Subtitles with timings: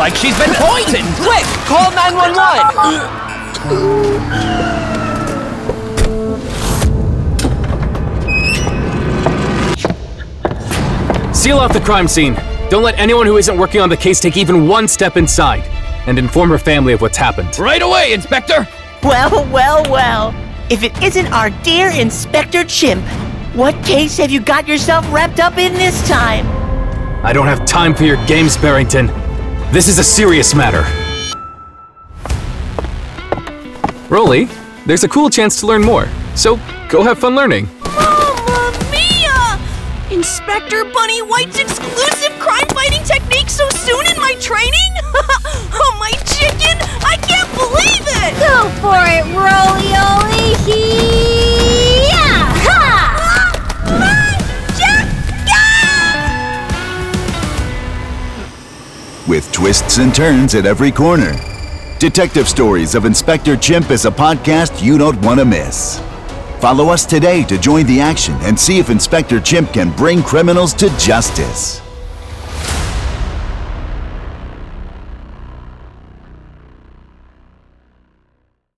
[0.00, 1.04] like she's been poisoned!
[1.16, 1.44] Quick!
[1.68, 3.10] Call 911!
[11.34, 12.34] Seal off the crime scene.
[12.70, 15.64] Don't let anyone who isn't working on the case take even one step inside.
[16.06, 17.58] And inform her family of what's happened.
[17.58, 18.66] Right away, Inspector!
[19.02, 20.34] Well, well, well.
[20.70, 23.04] If it isn't our dear Inspector Chimp,
[23.54, 26.46] what case have you got yourself wrapped up in this time?
[27.22, 29.08] I don't have time for your games, Barrington.
[29.72, 30.82] This is a serious matter.
[34.08, 34.48] Rolly,
[34.84, 36.56] there's a cool chance to learn more, so
[36.88, 37.68] go have fun learning.
[37.94, 39.60] Mama mia!
[40.10, 44.90] Inspector Bunny White's exclusive crime-fighting technique so soon in my training?
[45.72, 46.76] oh, my chicken!
[47.06, 48.40] I can't believe it!
[48.40, 49.89] Go for it, Rolly!
[59.28, 61.36] with twists and turns at every corner.
[61.98, 65.98] Detective Stories of Inspector Chimp is a podcast you don't want to miss.
[66.58, 70.72] Follow us today to join the action and see if Inspector Chimp can bring criminals
[70.74, 71.89] to justice.